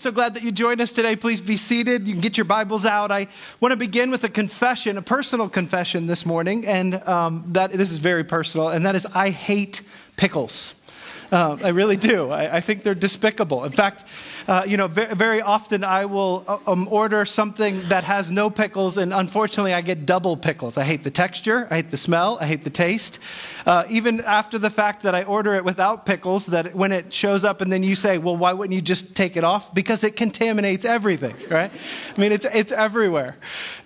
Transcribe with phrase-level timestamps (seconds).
[0.00, 1.16] So glad that you joined us today.
[1.16, 2.06] Please be seated.
[2.06, 3.10] You can get your Bibles out.
[3.10, 3.26] I
[3.58, 7.90] want to begin with a confession, a personal confession this morning, and um, that this
[7.90, 9.80] is very personal, and that is I hate
[10.16, 10.72] pickles.
[11.30, 12.30] Uh, I really do.
[12.30, 13.64] I, I, think they're despicable.
[13.64, 14.02] In fact,
[14.46, 18.48] uh, you know, very, very, often I will uh, um, order something that has no
[18.48, 20.78] pickles, and unfortunately, I get double pickles.
[20.78, 23.18] I hate the texture, I hate the smell, I hate the taste.
[23.66, 27.44] Uh, even after the fact that I order it without pickles, that when it shows
[27.44, 29.74] up and then you say, well, why wouldn't you just take it off?
[29.74, 31.70] Because it contaminates everything, right?
[32.16, 33.36] I mean, it's, it's everywhere.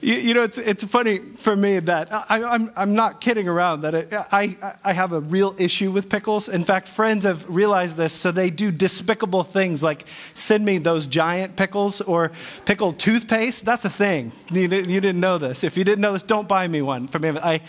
[0.01, 3.49] You, you know, it's, it's funny for me that I, am I'm, I'm not kidding
[3.49, 6.49] around that it, I, I have a real issue with pickles.
[6.49, 11.07] In fact, friends have realized this, so they do despicable things like send me those
[11.07, 12.33] giant pickles or
[12.65, 13.65] pickled toothpaste.
[13.65, 14.33] That's a thing.
[14.51, 15.65] You, you didn't know this.
[15.65, 17.31] If you didn't know this, don't buy me one from me.
[17.31, 17.61] I,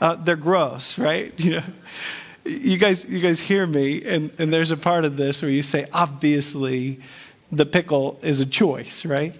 [0.00, 1.32] uh, they're gross, right?
[1.50, 1.62] You know,
[2.44, 5.62] you guys, you guys hear me, and, and there's a part of this where you
[5.62, 7.00] say, obviously,
[7.52, 9.34] the pickle is a choice, right?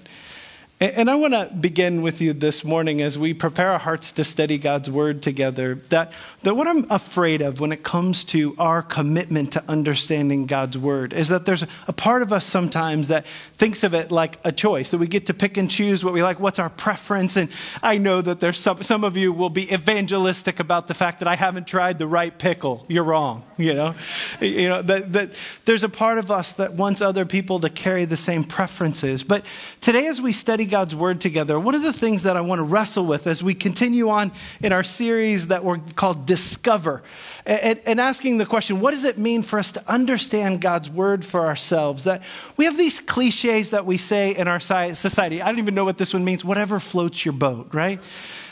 [0.81, 4.25] And I want to begin with you this morning as we prepare our hearts to
[4.25, 5.75] study God's word together.
[5.91, 10.79] That, that what I'm afraid of when it comes to our commitment to understanding God's
[10.79, 14.53] word is that there's a part of us sometimes that thinks of it like a
[14.53, 17.37] choice, that we get to pick and choose what we like, what's our preference.
[17.37, 17.51] And
[17.83, 21.29] I know that there's some, some of you will be evangelistic about the fact that
[21.29, 22.87] I haven't tried the right pickle.
[22.89, 23.95] You're wrong, you know?
[24.41, 25.33] You know, that, that
[25.67, 29.23] there's a part of us that wants other people to carry the same preferences.
[29.23, 29.45] But
[29.83, 32.63] today, as we study God's word together, one of the things that I want to
[32.63, 34.33] wrestle with as we continue on
[34.63, 37.03] in our series that we're called Discover,
[37.45, 41.25] and, and, asking the question, what does it mean for us to understand God's word
[41.25, 42.05] for ourselves?
[42.05, 42.23] That
[42.57, 45.43] we have these cliches that we say in our society.
[45.43, 46.45] I don't even know what this one means.
[46.45, 47.99] Whatever floats your boat, right?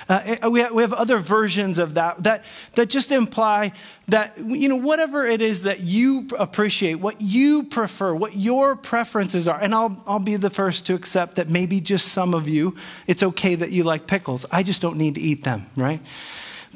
[0.08, 2.42] Uh, uh, we, have, we have other versions of that, that
[2.74, 3.72] that just imply
[4.08, 9.46] that, you know, whatever it is that you appreciate, what you prefer, what your preferences
[9.46, 9.60] are.
[9.60, 12.74] And I'll, I'll be the first to accept that maybe just some of you,
[13.06, 14.46] it's okay that you like pickles.
[14.50, 16.00] I just don't need to eat them, right?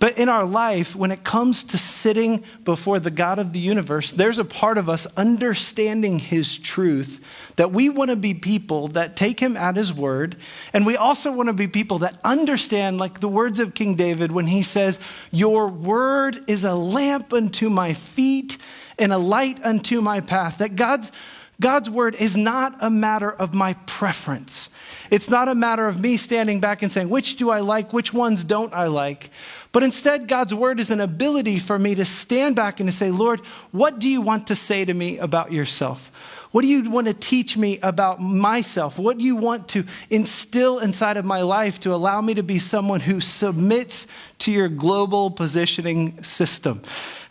[0.02, 4.10] But in our life, when it comes to sitting before the God of the universe,
[4.10, 9.14] there's a part of us understanding his truth that we want to be people that
[9.14, 10.34] take him at his word.
[10.72, 14.32] And we also want to be people that understand, like the words of King David
[14.32, 14.98] when he says,
[15.30, 18.58] Your word is a lamp unto my feet
[18.98, 20.58] and a light unto my path.
[20.58, 21.12] That God's,
[21.60, 24.68] God's word is not a matter of my preference.
[25.12, 28.14] It's not a matter of me standing back and saying, which do I like, which
[28.14, 29.28] ones don't I like?
[29.70, 33.10] But instead, God's word is an ability for me to stand back and to say,
[33.10, 33.40] Lord,
[33.72, 36.10] what do you want to say to me about yourself?
[36.52, 38.98] What do you want to teach me about myself?
[38.98, 42.58] What do you want to instill inside of my life to allow me to be
[42.58, 44.06] someone who submits
[44.40, 46.82] to your global positioning system?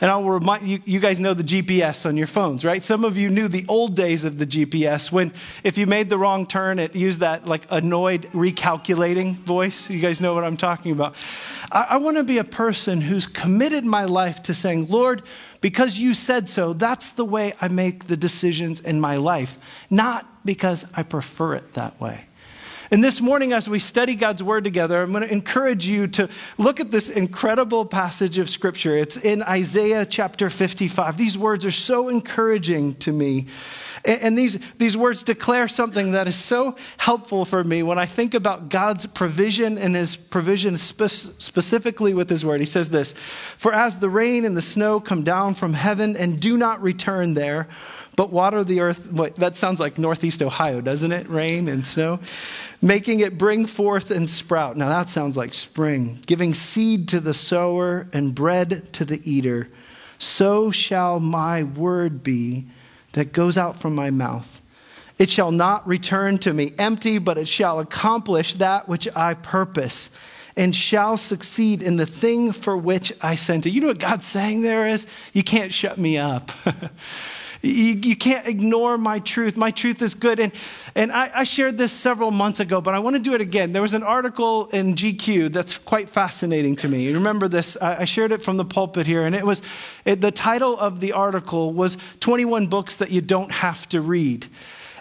[0.01, 2.83] And I'll remind you, you guys know the GPS on your phones, right?
[2.83, 5.31] Some of you knew the old days of the GPS when
[5.63, 9.87] if you made the wrong turn, it used that like annoyed recalculating voice.
[9.87, 11.13] You guys know what I'm talking about.
[11.71, 15.21] I, I want to be a person who's committed my life to saying, Lord,
[15.61, 19.57] because you said so, that's the way I make the decisions in my life,
[19.89, 22.25] not because I prefer it that way.
[22.93, 26.27] And this morning, as we study God's Word together, I'm going to encourage you to
[26.57, 28.97] look at this incredible passage of Scripture.
[28.97, 31.15] It's in Isaiah chapter 55.
[31.15, 33.47] These words are so encouraging to me.
[34.03, 38.33] And these, these words declare something that is so helpful for me when I think
[38.33, 42.61] about God's provision and his provision spe- specifically with his word.
[42.61, 43.13] He says this
[43.57, 47.35] For as the rain and the snow come down from heaven and do not return
[47.35, 47.67] there,
[48.15, 49.11] but water the earth.
[49.11, 51.29] Wait, that sounds like Northeast Ohio, doesn't it?
[51.29, 52.19] Rain and snow.
[52.81, 54.77] Making it bring forth and sprout.
[54.77, 56.19] Now that sounds like spring.
[56.25, 59.69] Giving seed to the sower and bread to the eater.
[60.17, 62.67] So shall my word be
[63.13, 64.61] that goes out from my mouth.
[65.17, 70.09] It shall not return to me empty, but it shall accomplish that which I purpose
[70.57, 73.71] and shall succeed in the thing for which I sent it.
[73.71, 75.05] You know what God's saying there is?
[75.33, 76.51] You can't shut me up.
[77.61, 79.55] You, you can't ignore my truth.
[79.55, 80.39] My truth is good.
[80.39, 80.51] And,
[80.95, 83.71] and I, I shared this several months ago, but I want to do it again.
[83.71, 87.03] There was an article in GQ that's quite fascinating to me.
[87.03, 87.77] You remember this?
[87.79, 89.61] I, I shared it from the pulpit here, and it was
[90.05, 94.47] it, the title of the article was 21 Books That You Don't Have to Read.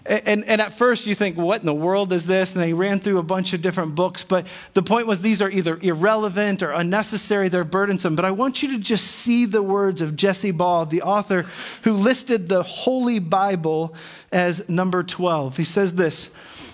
[0.07, 2.55] And, and at first you think, what in the world is this?
[2.55, 4.23] And they ran through a bunch of different books.
[4.23, 8.17] But the point was, these are either irrelevant or unnecessary, they're burdensome.
[8.17, 11.45] But I want you to just see the words of Jesse Ball, the author
[11.83, 13.95] who listed the Holy Bible
[14.33, 15.59] as number 12.
[15.59, 16.31] He says this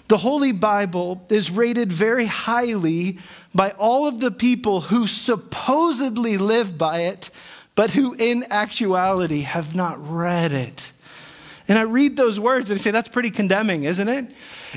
[0.06, 3.18] The Holy Bible is rated very highly
[3.52, 7.30] by all of the people who supposedly live by it,
[7.74, 10.92] but who in actuality have not read it.
[11.68, 14.26] And I read those words and I say, that's pretty condemning, isn't it?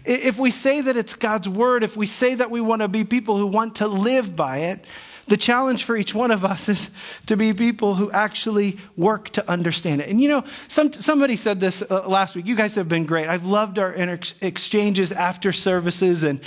[0.05, 3.03] If we say that it's God's word, if we say that we want to be
[3.03, 4.83] people who want to live by it,
[5.29, 6.89] the challenge for each one of us is
[7.27, 10.09] to be people who actually work to understand it.
[10.09, 12.47] And you know, some, somebody said this uh, last week.
[12.47, 13.27] You guys have been great.
[13.27, 16.23] I've loved our inter- exchanges after services.
[16.23, 16.41] And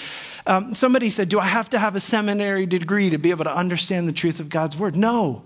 [0.47, 3.55] um, somebody said, Do I have to have a seminary degree to be able to
[3.55, 4.97] understand the truth of God's word?
[4.97, 5.45] No.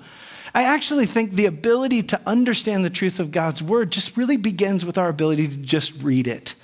[0.54, 4.84] I actually think the ability to understand the truth of God's word just really begins
[4.84, 6.54] with our ability to just read it,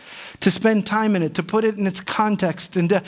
[0.41, 3.03] to spend time in it, to put it in its context, and to,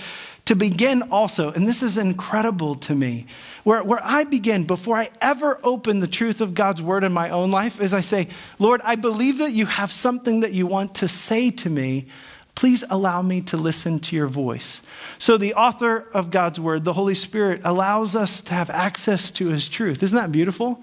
[0.44, 3.26] to begin also, and this is incredible to me,
[3.62, 7.30] where, where I begin before I ever open the truth of God's word in my
[7.30, 8.28] own life, is I say,
[8.58, 12.06] Lord, I believe that you have something that you want to say to me.
[12.54, 14.80] Please allow me to listen to your voice.
[15.18, 19.48] So, the author of God's word, the Holy Spirit, allows us to have access to
[19.48, 20.02] his truth.
[20.02, 20.82] Isn't that beautiful?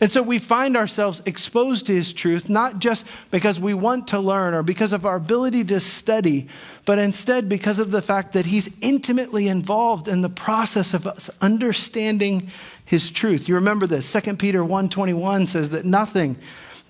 [0.00, 4.18] And so we find ourselves exposed to his truth, not just because we want to
[4.18, 6.48] learn or because of our ability to study,
[6.86, 11.28] but instead because of the fact that he's intimately involved in the process of us
[11.42, 12.50] understanding
[12.82, 13.46] his truth.
[13.46, 14.10] You remember this.
[14.10, 16.36] 2 Peter 1:21 says that nothing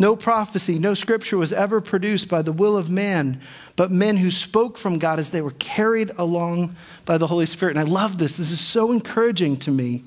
[0.01, 3.39] no prophecy, no scripture was ever produced by the will of man,
[3.77, 6.75] but men who spoke from God as they were carried along
[7.05, 7.77] by the Holy Spirit.
[7.77, 8.39] And I love this.
[8.39, 10.05] This is so encouraging to me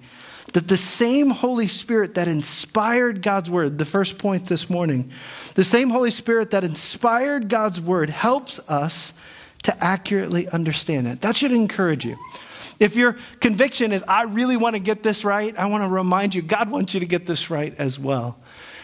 [0.53, 5.11] that the same Holy Spirit that inspired God's word, the first point this morning,
[5.53, 9.13] the same Holy Spirit that inspired God's word helps us
[9.61, 11.21] to accurately understand it.
[11.21, 12.17] That should encourage you.
[12.79, 16.33] If your conviction is, I really want to get this right, I want to remind
[16.33, 18.39] you, God wants you to get this right as well.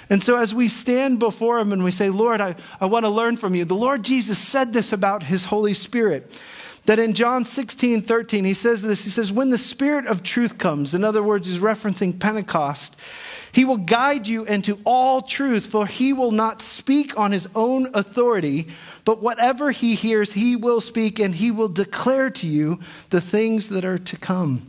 [0.10, 3.10] And so, as we stand before Him and we say, Lord, I, I want to
[3.10, 6.40] learn from you, the Lord Jesus said this about His Holy Spirit.
[6.86, 9.04] That in John 16, 13, he says this.
[9.04, 12.96] He says, When the Spirit of truth comes, in other words, he's referencing Pentecost,
[13.52, 17.88] he will guide you into all truth, for he will not speak on his own
[17.94, 18.68] authority,
[19.06, 22.80] but whatever he hears, he will speak, and he will declare to you
[23.10, 24.66] the things that are to come.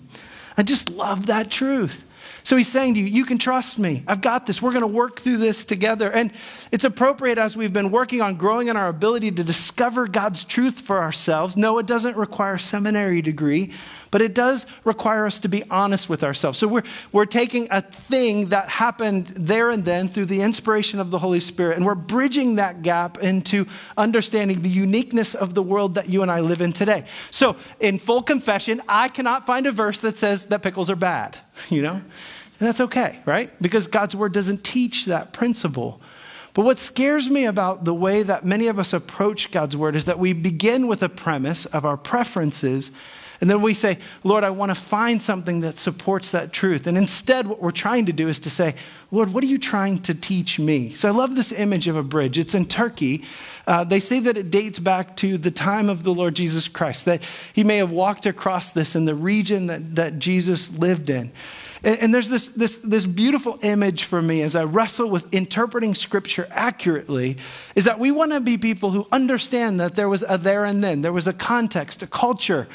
[0.56, 2.04] I just love that truth.
[2.44, 4.02] So he's saying to you, You can trust me.
[4.06, 4.60] I've got this.
[4.60, 6.10] We're going to work through this together.
[6.10, 6.32] And
[6.70, 10.81] it's appropriate as we've been working on growing in our ability to discover God's truth
[10.81, 11.56] for ourselves.
[11.56, 13.72] No, it doesn't require a seminary degree,
[14.11, 16.59] but it does require us to be honest with ourselves.
[16.59, 21.11] So we're, we're taking a thing that happened there and then through the inspiration of
[21.11, 23.67] the Holy Spirit, and we're bridging that gap into
[23.97, 27.05] understanding the uniqueness of the world that you and I live in today.
[27.31, 31.37] So, in full confession, I cannot find a verse that says that pickles are bad,
[31.69, 32.03] you know?
[32.61, 33.51] And that's okay, right?
[33.62, 36.01] Because God's word doesn't teach that principle.
[36.53, 40.05] But what scares me about the way that many of us approach God's word is
[40.07, 42.91] that we begin with a premise of our preferences
[43.40, 46.87] and then we say, Lord, I want to find something that supports that truth.
[46.87, 48.75] And instead, what we're trying to do is to say,
[49.10, 50.90] Lord, what are you trying to teach me?
[50.90, 52.38] So I love this image of a bridge.
[52.38, 53.25] It's in Turkey.
[53.66, 57.06] Uh, they say that it dates back to the time of the Lord Jesus Christ,
[57.06, 57.22] that
[57.52, 61.32] he may have walked across this in the region that, that Jesus lived in.
[61.82, 65.94] And, and there's this, this, this beautiful image for me as I wrestle with interpreting
[65.94, 67.38] scripture accurately
[67.75, 70.84] is that we want to be people who understand that there was a there and
[70.84, 72.69] then, there was a context, a culture.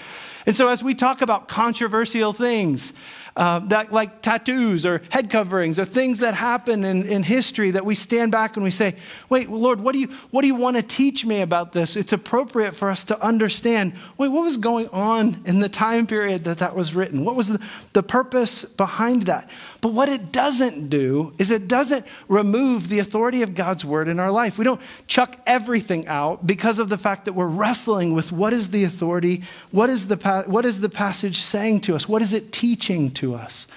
[0.46, 2.94] And so, as we talk about controversial things,
[3.38, 7.86] uh, that like tattoos or head coverings or things that happen in, in history that
[7.86, 8.96] we stand back and we say,
[9.30, 11.98] wait, Lord, what do, you, what do you want to teach me about this?
[11.98, 16.46] It's appropriate for us to understand, wait, what was going on in the time period
[16.46, 17.26] that that was written?
[17.26, 17.62] What was the,
[17.92, 19.50] the purpose behind that?
[19.82, 24.20] But what it doesn't do is it doesn't remove the authority of God's word in
[24.20, 24.58] our life.
[24.58, 28.70] We don't chuck everything out because of the fact that we're wrestling with what is
[28.70, 32.52] the authority, what is the, what is the passage saying to us, what is it
[32.54, 33.68] teaching to to us.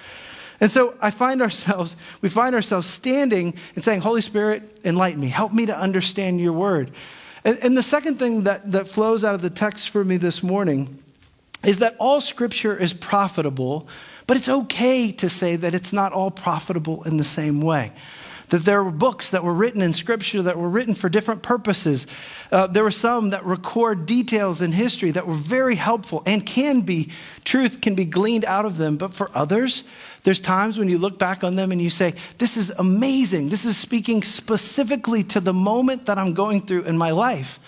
[0.61, 5.27] And so I find ourselves, we find ourselves standing and saying, Holy Spirit, enlighten me,
[5.27, 6.91] help me to understand your word.
[7.43, 10.43] And, and, the second thing that, that flows out of the text for me this
[10.43, 11.01] morning
[11.63, 13.87] is that all scripture is profitable,
[14.27, 17.93] but it's okay to say that it's not all profitable in the same way
[18.49, 22.07] that there were books that were written in Scripture that were written for different purposes.
[22.51, 26.81] Uh, there were some that record details in history that were very helpful and can
[26.81, 27.09] be,
[27.45, 28.97] truth can be gleaned out of them.
[28.97, 29.83] But for others,
[30.23, 33.49] there's times when you look back on them and you say, This is amazing.
[33.49, 37.59] This is speaking specifically to the moment that I'm going through in my life.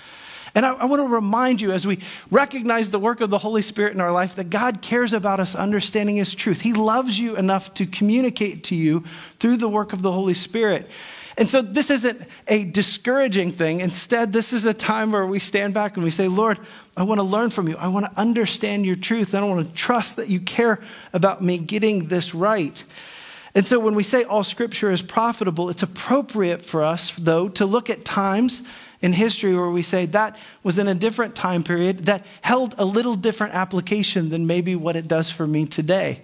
[0.54, 3.62] And I, I, want to remind you as we recognize the work of the Holy
[3.62, 6.62] Spirit in our life that God cares about us understanding His truth.
[6.62, 9.04] He loves you enough to communicate to you
[9.40, 10.90] through the work of the Holy Spirit.
[11.38, 13.80] And so this isn't a discouraging thing.
[13.80, 16.60] Instead, this is a time where we stand back and we say, Lord,
[16.98, 17.78] I want to learn from you.
[17.78, 19.34] I want to understand your truth.
[19.34, 20.80] I want to trust that you care
[21.14, 22.84] about me getting this right.
[23.56, 27.66] And so when we say all scripture is profitable, it's appropriate for us, though, to
[27.66, 28.62] look at times
[29.02, 32.86] in history where we say that was in a different time period that held a
[32.86, 36.22] little different application than maybe what it does for me today.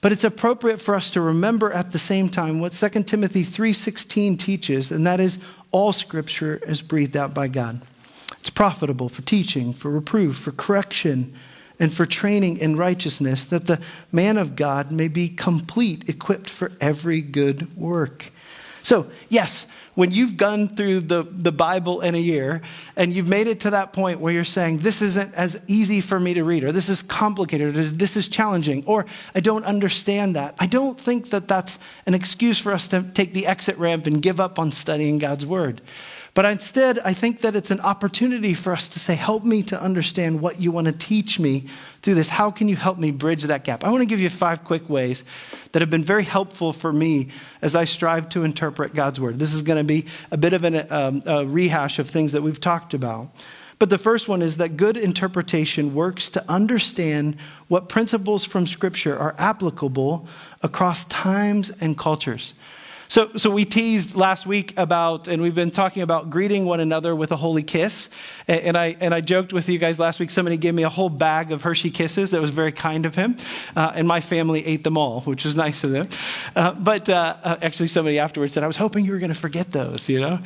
[0.00, 4.36] But it's appropriate for us to remember at the same time what 2 Timothy 3:16
[4.36, 5.38] teaches, and that is
[5.70, 7.80] all scripture is breathed out by God.
[8.40, 11.34] It's profitable for teaching, for reproof, for correction,
[11.80, 16.72] and for training in righteousness, that the man of God may be complete, equipped for
[16.80, 18.32] every good work.
[18.88, 19.66] So, yes,
[19.96, 22.62] when you've gone through the, the Bible in a year
[22.96, 26.18] and you've made it to that point where you're saying, this isn't as easy for
[26.18, 29.04] me to read, or this is complicated, or this is challenging, or
[29.34, 33.34] I don't understand that, I don't think that that's an excuse for us to take
[33.34, 35.82] the exit ramp and give up on studying God's Word.
[36.34, 39.82] But instead, I think that it's an opportunity for us to say, Help me to
[39.82, 41.66] understand what you want to teach me
[42.02, 42.28] through this.
[42.28, 43.84] How can you help me bridge that gap?
[43.84, 45.24] I want to give you five quick ways
[45.72, 47.28] that have been very helpful for me
[47.62, 49.38] as I strive to interpret God's word.
[49.38, 52.42] This is going to be a bit of an, um, a rehash of things that
[52.42, 53.30] we've talked about.
[53.78, 57.36] But the first one is that good interpretation works to understand
[57.68, 60.26] what principles from Scripture are applicable
[60.62, 62.54] across times and cultures.
[63.10, 67.16] So, so we teased last week about, and we've been talking about greeting one another
[67.16, 68.10] with a holy kiss.
[68.46, 70.90] And, and I, and I joked with you guys last week, somebody gave me a
[70.90, 72.30] whole bag of Hershey kisses.
[72.32, 73.38] That was very kind of him.
[73.74, 76.08] Uh, and my family ate them all, which was nice of them.
[76.54, 79.40] Uh, but uh, uh actually, somebody afterwards said, I was hoping you were going to
[79.40, 80.40] forget those, you know?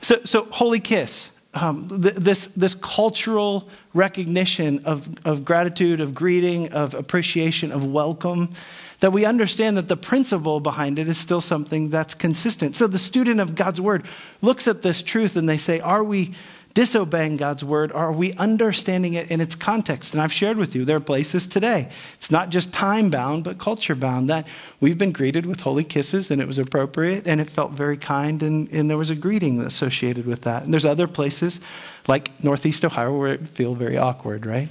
[0.00, 1.30] So, so holy kiss.
[1.52, 8.54] Um, th- this, this cultural recognition of, of gratitude, of greeting, of appreciation, of welcome
[9.00, 12.76] that we understand that the principle behind it is still something that's consistent.
[12.76, 14.04] So the student of God's word
[14.40, 16.34] looks at this truth and they say, Are we
[16.76, 17.90] disobeying God's word?
[17.90, 20.12] Or are we understanding it in its context?
[20.12, 21.88] And I've shared with you, there are places today.
[22.16, 24.46] It's not just time bound, but culture bound that
[24.78, 28.42] we've been greeted with holy kisses and it was appropriate and it felt very kind
[28.42, 30.64] and, and there was a greeting associated with that.
[30.64, 31.60] And there's other places
[32.08, 34.68] like Northeast Ohio where it feel very awkward, right?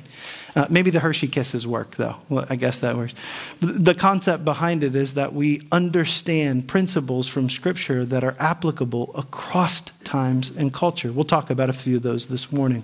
[0.56, 2.16] Uh, maybe the Hershey kisses work, though.
[2.30, 3.14] Well, I guess that works.
[3.60, 9.82] The concept behind it is that we understand principles from Scripture that are applicable across
[10.06, 11.12] times and culture.
[11.12, 12.84] We'll talk about a few of those this morning.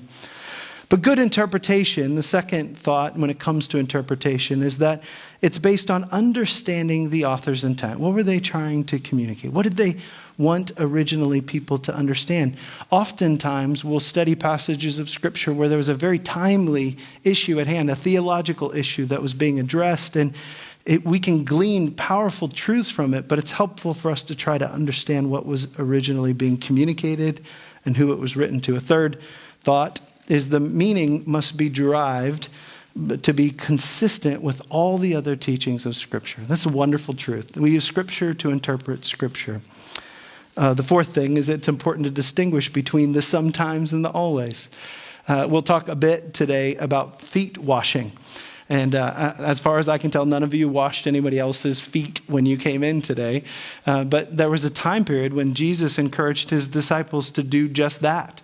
[0.90, 5.02] But good interpretation, the second thought when it comes to interpretation, is that
[5.42, 8.02] it's based on understanding the author's intent.
[8.02, 9.54] What were they trying to communicate?
[9.54, 10.02] What did they
[10.38, 12.58] want originally people to understand?
[12.90, 17.90] Oftentimes, we'll study passages of Scripture where there was a very timely issue at hand,
[17.90, 20.34] a theological issue that was being addressed, and
[20.86, 24.58] it, we can glean powerful truths from it, but it's helpful for us to try
[24.58, 27.46] to understand what was originally being communicated
[27.86, 28.76] and who it was written to.
[28.76, 29.20] A third
[29.62, 32.48] thought is the meaning must be derived
[33.22, 36.42] to be consistent with all the other teachings of Scripture.
[36.42, 37.56] That's a wonderful truth.
[37.56, 39.62] We use Scripture to interpret Scripture.
[40.58, 44.70] Uh, the fourth thing is it's important to distinguish between the sometimes and the always.
[45.28, 48.12] Uh, we'll talk a bit today about feet washing.
[48.68, 52.22] And uh, as far as I can tell, none of you washed anybody else's feet
[52.28, 53.44] when you came in today.
[53.86, 58.00] Uh, but there was a time period when Jesus encouraged his disciples to do just
[58.00, 58.42] that.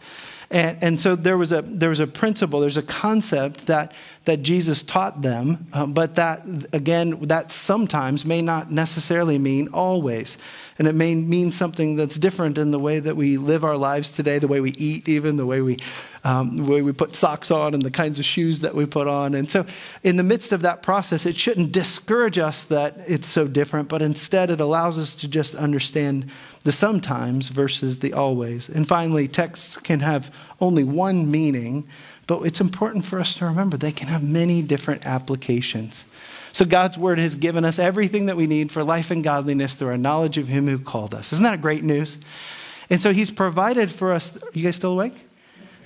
[0.49, 3.93] And, and so there was, a, there was a principle, there's a concept that,
[4.25, 10.37] that Jesus taught them, um, but that, again, that sometimes may not necessarily mean always.
[10.79, 14.11] And it may mean something that's different in the way that we live our lives
[14.11, 15.77] today, the way we eat, even the way we,
[16.23, 19.07] um, the way we put socks on, and the kinds of shoes that we put
[19.07, 19.33] on.
[19.33, 19.65] And so,
[20.03, 24.01] in the midst of that process, it shouldn't discourage us that it's so different, but
[24.01, 26.29] instead it allows us to just understand
[26.67, 28.67] the sometimes versus the always.
[28.67, 31.87] And finally, texts can have only one meaning,
[32.27, 36.03] but it's important for us to remember they can have many different applications.
[36.51, 39.87] So, God's word has given us everything that we need for life and godliness through
[39.87, 41.31] our knowledge of Him who called us.
[41.31, 42.17] Isn't that great news?
[42.89, 44.37] And so, He's provided for us.
[44.51, 45.13] You guys still awake?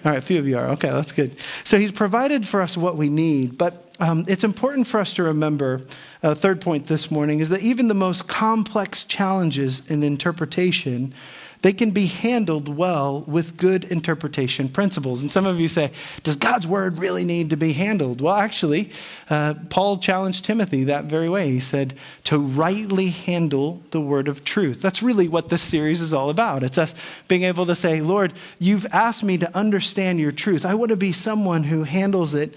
[0.03, 0.69] All right, a few of you are.
[0.69, 1.35] Okay, that's good.
[1.63, 5.23] So, He's provided for us what we need, but um, it's important for us to
[5.23, 5.83] remember,
[6.23, 11.13] uh, third point this morning, is that even the most complex challenges in interpretation,
[11.61, 15.21] they can be handled well with good interpretation principles.
[15.21, 15.91] And some of you say,
[16.23, 18.21] does God's word really need to be handled?
[18.21, 18.89] Well, actually,
[19.29, 21.51] uh, Paul challenged Timothy that very way.
[21.51, 21.93] He said,
[22.23, 24.81] to rightly handle the word of truth.
[24.81, 26.63] That's really what this series is all about.
[26.63, 26.95] It's us
[27.27, 30.65] being able to say, Lord, you've asked me to understand your truth.
[30.65, 32.55] I want to be someone who handles it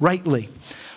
[0.00, 0.48] rightly.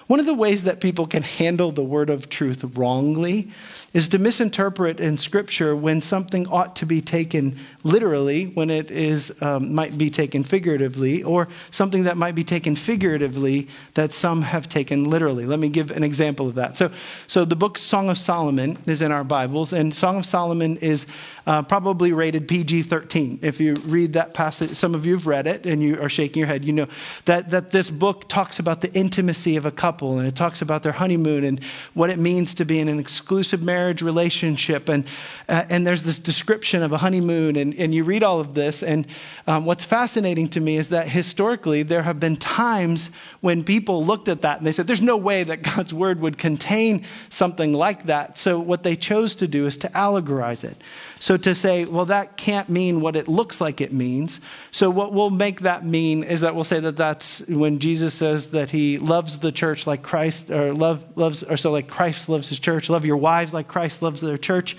[0.10, 3.52] One of the ways that people can handle the word of truth wrongly
[3.94, 9.34] is to misinterpret in Scripture when something ought to be taken literally, when it is,
[9.42, 14.70] um, might be taken figuratively, or something that might be taken figuratively that some have
[14.70, 15.46] taken literally.
[15.46, 16.76] Let me give an example of that.
[16.76, 16.92] So,
[17.28, 21.06] so the book Song of Solomon is in our Bibles, and Song of Solomon is
[21.48, 23.40] uh, probably rated PG 13.
[23.42, 26.42] If you read that passage, some of you have read it and you are shaking
[26.42, 26.88] your head, you know
[27.26, 30.84] that, that this book talks about the intimacy of a couple and it talks about
[30.84, 34.90] their honeymoon and what it means to be in an exclusive marriage relationship.
[34.90, 35.06] And,
[35.48, 38.84] uh, and there's this description of a honeymoon, and, and you read all of this.
[38.84, 39.08] And
[39.48, 43.10] um, what's fascinating to me is that historically, there have been times
[43.42, 46.38] when people looked at that and they said, There's no way that God's word would
[46.38, 48.38] contain something like that.
[48.38, 50.78] So, what they chose to do is to allegorize it.
[51.20, 54.40] So to say, well, that can't mean what it looks like it means.
[54.72, 58.48] So what we'll make that mean is that we'll say that that's when Jesus says
[58.48, 62.48] that he loves the church like Christ, or love, loves, or so like Christ loves
[62.48, 62.90] his church.
[62.90, 64.78] Love your wives like Christ loves their church.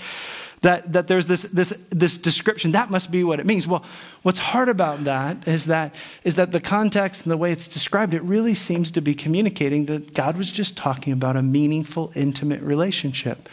[0.62, 2.72] That, that there's this, this, this description.
[2.72, 3.66] That must be what it means.
[3.66, 3.84] Well,
[4.22, 8.12] what's hard about that is, that is that the context and the way it's described,
[8.12, 12.60] it really seems to be communicating that God was just talking about a meaningful, intimate
[12.62, 13.48] relationship.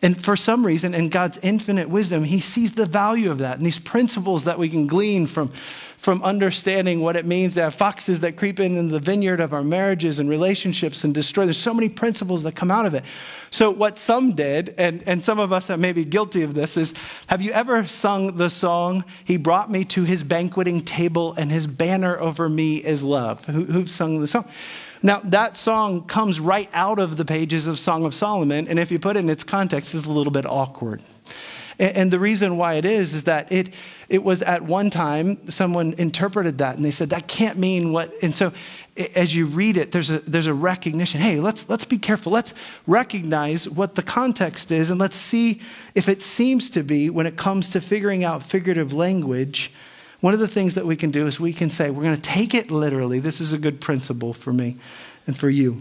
[0.00, 3.66] And for some reason, in God's infinite wisdom, He sees the value of that and
[3.66, 5.48] these principles that we can glean from,
[5.96, 9.52] from understanding what it means to have foxes that creep in in the vineyard of
[9.52, 11.44] our marriages and relationships and destroy.
[11.44, 13.02] There's so many principles that come out of it.
[13.50, 16.76] So, what some did, and, and some of us that may be guilty of this,
[16.76, 16.94] is
[17.26, 21.66] have you ever sung the song, He brought me to His banqueting table and His
[21.66, 23.44] banner over me is love?
[23.46, 24.48] Who, who've sung the song?
[25.02, 28.90] Now, that song comes right out of the pages of Song of Solomon, and if
[28.90, 31.02] you put it in its context, it's a little bit awkward.
[31.78, 33.72] And the reason why it is, is that it,
[34.08, 38.12] it was at one time, someone interpreted that and they said, that can't mean what.
[38.20, 38.52] And so
[39.14, 41.20] as you read it, there's a, there's a recognition.
[41.20, 42.32] Hey, let's, let's be careful.
[42.32, 42.52] Let's
[42.88, 45.60] recognize what the context is and let's see
[45.94, 49.70] if it seems to be, when it comes to figuring out figurative language,
[50.20, 52.22] one of the things that we can do is we can say, we're going to
[52.22, 53.20] take it literally.
[53.20, 54.76] This is a good principle for me
[55.26, 55.80] and for you,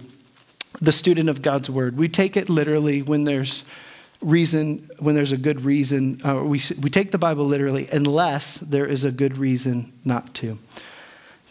[0.80, 1.98] the student of God's word.
[1.98, 3.64] We take it literally when there's
[4.22, 6.22] reason, when there's a good reason.
[6.24, 10.60] Uh, we, we take the Bible literally unless there is a good reason not to.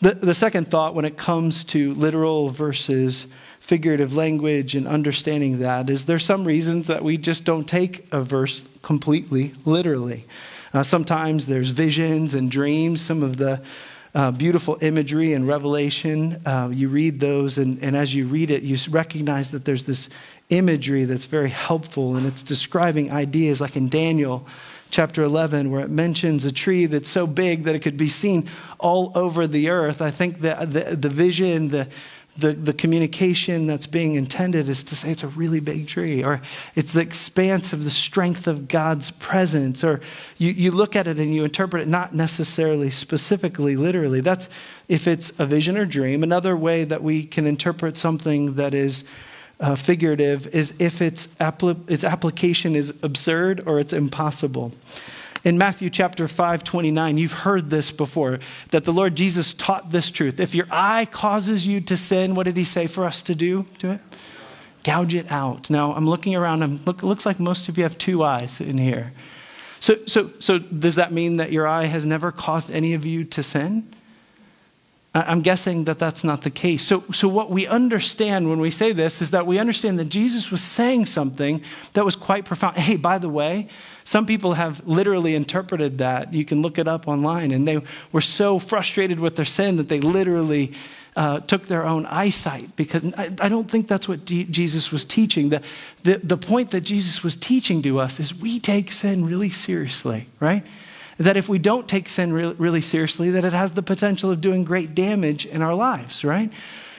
[0.00, 3.26] The, the second thought when it comes to literal versus
[3.58, 8.22] figurative language and understanding that is there's some reasons that we just don't take a
[8.22, 10.24] verse completely literally.
[10.76, 13.62] Uh, sometimes there's visions and dreams, some of the
[14.14, 16.38] uh, beautiful imagery and revelation.
[16.44, 20.10] Uh, you read those, and, and as you read it, you recognize that there's this
[20.50, 24.46] imagery that's very helpful, and it's describing ideas like in Daniel
[24.90, 28.46] chapter 11, where it mentions a tree that's so big that it could be seen
[28.78, 30.02] all over the earth.
[30.02, 31.88] I think that the, the vision, the
[32.38, 36.40] the, the communication that's being intended is to say it's a really big tree, or
[36.74, 40.00] it's the expanse of the strength of God's presence, or
[40.38, 44.20] you, you look at it and you interpret it not necessarily specifically, literally.
[44.20, 44.48] That's
[44.88, 46.22] if it's a vision or dream.
[46.22, 49.04] Another way that we can interpret something that is
[49.58, 54.72] uh, figurative is if its, apl- its application is absurd or it's impossible.
[55.46, 58.40] In Matthew chapter 5, 29, you've heard this before,
[58.72, 60.40] that the Lord Jesus taught this truth.
[60.40, 63.64] If your eye causes you to sin, what did he say for us to do
[63.78, 64.00] to it?
[64.82, 65.70] Gouge it out.
[65.70, 68.76] Now, I'm looking around, and look, looks like most of you have two eyes in
[68.76, 69.12] here.
[69.78, 73.22] So, so, so does that mean that your eye has never caused any of you
[73.26, 73.88] to sin?
[75.26, 76.82] I'm guessing that that's not the case.
[76.84, 80.50] So, so, what we understand when we say this is that we understand that Jesus
[80.50, 81.62] was saying something
[81.94, 82.76] that was quite profound.
[82.76, 83.68] Hey, by the way,
[84.04, 86.32] some people have literally interpreted that.
[86.32, 87.50] You can look it up online.
[87.50, 87.80] And they
[88.12, 90.72] were so frustrated with their sin that they literally
[91.16, 95.02] uh, took their own eyesight because I, I don't think that's what D- Jesus was
[95.02, 95.48] teaching.
[95.48, 95.62] The,
[96.02, 100.26] the, the point that Jesus was teaching to us is we take sin really seriously,
[100.40, 100.64] right?
[101.18, 104.40] That if we don't take sin re- really seriously, that it has the potential of
[104.40, 106.52] doing great damage in our lives, right?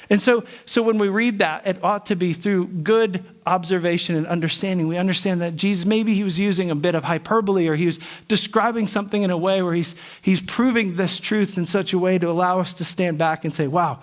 [0.09, 4.25] And so, so when we read that, it ought to be through good observation and
[4.25, 4.87] understanding.
[4.87, 7.99] We understand that Jesus, maybe he was using a bit of hyperbole or he was
[8.27, 12.17] describing something in a way where he's, he's proving this truth in such a way
[12.17, 14.01] to allow us to stand back and say, wow,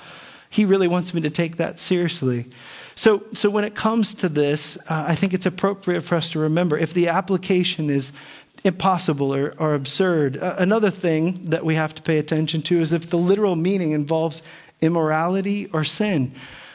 [0.51, 2.47] he really wants me to take that seriously.
[2.97, 6.39] So, so when it comes to this, uh, I think it's appropriate for us to
[6.39, 8.13] remember if the application is
[8.65, 10.39] impossible or, or absurd.
[10.39, 13.93] Uh, another thing that we have to pay attention to is if the literal meaning
[13.93, 14.43] involves
[14.81, 16.33] immorality or sin.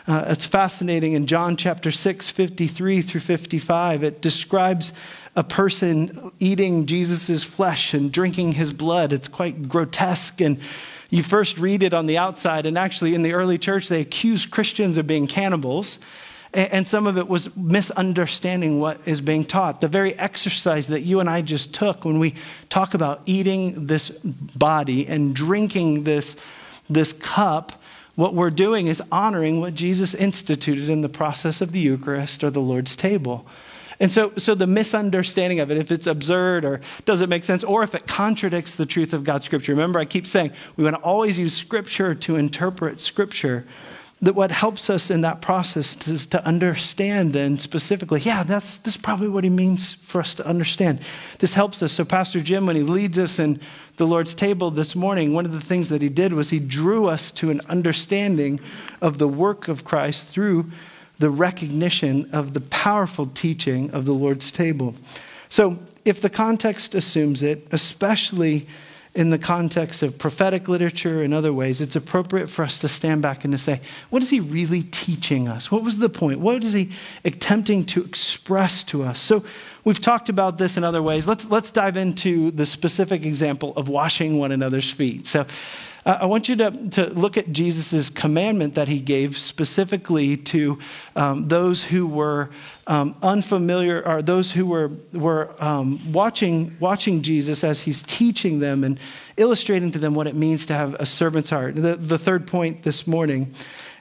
[0.08, 4.04] Uh, it's fascinating in John chapter 6, 53 through 55.
[4.04, 4.91] It describes
[5.36, 9.13] a person eating Jesus' flesh and drinking his blood.
[9.13, 10.60] It's quite grotesque and
[11.12, 14.52] You first read it on the outside, and actually, in the early church, they accused
[14.52, 15.97] Christians of being cannibals.
[16.52, 19.82] And some of it was misunderstanding what is being taught.
[19.82, 22.34] The very exercise that you and I just took when we
[22.70, 26.36] talk about eating this body and drinking this,
[26.90, 27.80] this cup,
[28.16, 32.50] what we're doing is honoring what Jesus instituted in the process of the Eucharist or
[32.50, 33.46] the Lord's table.
[34.00, 37.84] And so, so the misunderstanding of it, if it's absurd or doesn't make sense, or
[37.84, 39.74] if it contradicts the truth of God's Scripture.
[39.74, 43.68] Remember, I keep saying we want to always use Scripture to interpret Scripture
[44.22, 48.96] that what helps us in that process is to understand then specifically, yeah, that's this
[48.96, 51.00] is probably what he means for us to understand.
[51.40, 51.94] This helps us.
[51.94, 53.62] So Pastor Jim, when he leads us in
[53.96, 57.08] the Lord's table this morning, one of the things that he did was he drew
[57.08, 58.60] us to an understanding
[59.02, 60.70] of the work of Christ through
[61.18, 64.96] the recognition of the powerful teaching of the Lord's table.
[65.48, 68.68] So if the context assumes it, especially
[69.15, 73.22] in the context of prophetic literature and other ways, it's appropriate for us to stand
[73.22, 75.72] back and to say, what is he really teaching us?
[75.72, 76.39] What was the point?
[76.39, 76.91] What is he
[77.26, 79.19] attempting to express to us?
[79.19, 79.43] So
[79.84, 81.28] we've talked about this in other ways.
[81.28, 85.26] Let's, let's dive into the specific example of washing one another's feet.
[85.26, 85.48] So
[86.13, 90.80] I want you to, to look at Jesus' commandment that he gave specifically to
[91.15, 92.50] um, those who were
[92.88, 98.84] um, unfamiliar, or those who were, were um, watching, watching Jesus as he's teaching them
[98.84, 99.00] and
[99.38, 101.76] illustrating to them what it means to have a servant's heart.
[101.76, 103.54] The, the third point this morning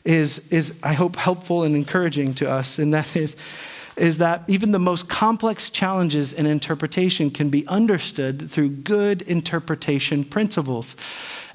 [0.05, 3.37] is, is, I hope, helpful and encouraging to us, and that is
[3.99, 10.25] is that even the most complex challenges in interpretation can be understood through good interpretation
[10.25, 10.95] principles.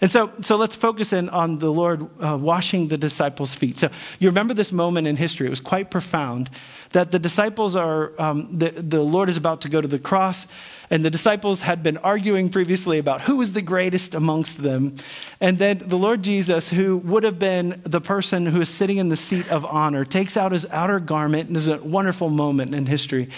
[0.02, 3.78] And so, so let's focus in on the Lord uh, washing the disciples' feet.
[3.78, 6.50] So you remember this moment in history, it was quite profound
[6.94, 10.48] that the disciples are, um, the, the Lord is about to go to the cross.
[10.90, 14.96] And the disciples had been arguing previously about who was the greatest amongst them.
[15.42, 19.10] And then the Lord Jesus, who would have been the person who is sitting in
[19.10, 21.48] the seat of honor, takes out his outer garment.
[21.48, 23.30] And this is a wonderful moment in history.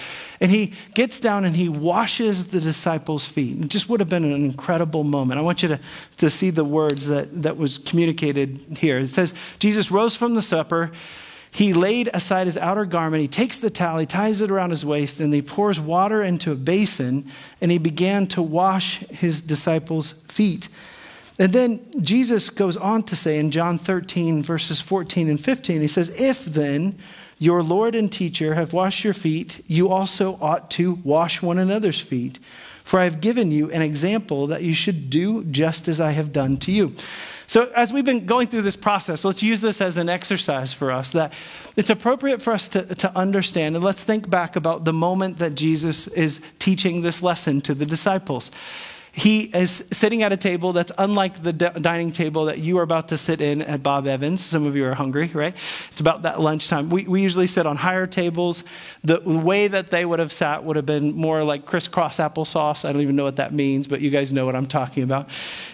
[0.42, 3.62] And he gets down and he washes the disciples' feet.
[3.62, 5.40] It just would have been an incredible moment.
[5.40, 5.80] I want you to,
[6.18, 8.98] to see the words that, that was communicated here.
[8.98, 10.92] It says, Jesus rose from the supper.
[11.56, 14.84] He laid aside his outer garment, he takes the towel, he ties it around his
[14.84, 20.12] waist, and he pours water into a basin, and he began to wash his disciples'
[20.28, 20.68] feet.
[21.40, 25.88] And then Jesus goes on to say in John 13, verses 14 and 15, he
[25.88, 27.00] says, If then
[27.40, 32.02] your Lord and teacher have washed your feet, you also ought to wash one another's
[32.02, 32.38] feet.
[32.84, 36.34] For I have given you an example that you should do just as I have
[36.34, 36.96] done to you.
[37.48, 40.92] So, as we've been going through this process, let's use this as an exercise for
[40.92, 41.34] us that
[41.76, 43.76] it's appropriate for us to, to understand.
[43.76, 47.86] And let's think back about the moment that Jesus is teaching this lesson to the
[47.86, 48.52] disciples.
[49.18, 53.08] He is sitting at a table that's unlike the dining table that you are about
[53.08, 54.44] to sit in at Bob Evans.
[54.44, 55.56] Some of you are hungry, right?
[55.90, 56.90] It's about that lunchtime.
[56.90, 58.62] We, we usually sit on higher tables.
[59.06, 62.84] The way that they would have sat would have been more like crisscross applesauce.
[62.84, 65.30] I don't even know what that means, but you guys know what I'm talking about.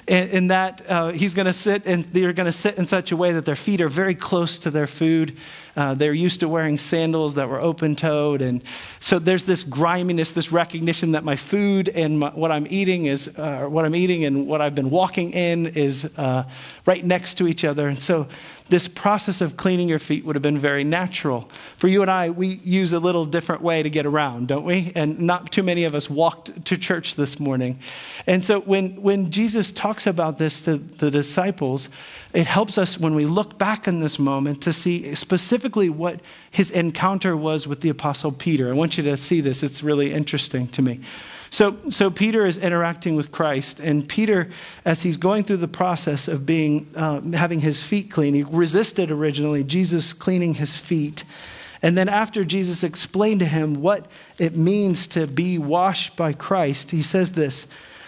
[0.05, 3.11] In, in that, uh, he's going to sit and they're going to sit in such
[3.11, 5.35] a way that their feet are very close to their food.
[5.75, 8.41] Uh, they're used to wearing sandals that were open toed.
[8.41, 8.61] And
[8.99, 13.27] so there's this griminess, this recognition that my food and my, what I'm eating is,
[13.37, 16.43] uh, what I'm eating and what I've been walking in is uh,
[16.85, 17.87] right next to each other.
[17.87, 18.27] And so
[18.69, 21.49] this process of cleaning your feet would have been very natural.
[21.77, 24.91] For you and I, we use a little different way to get around, don't we?
[24.95, 27.79] And not too many of us walked to church this morning.
[28.25, 31.89] And so when, when Jesus talks about this to the disciples,
[32.33, 36.69] it helps us when we look back in this moment to see specifically what his
[36.69, 38.69] encounter was with the Apostle Peter.
[38.69, 41.01] I want you to see this, it's really interesting to me.
[41.51, 44.49] So, so Peter is interacting with Christ, and Peter,
[44.85, 49.11] as he's going through the process of being, uh, having his feet clean, he resisted
[49.11, 51.25] originally Jesus cleaning his feet.
[51.81, 54.07] And then, after Jesus explained to him what
[54.39, 57.67] it means to be washed by Christ, he says this